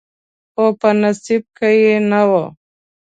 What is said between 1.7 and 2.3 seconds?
یې نه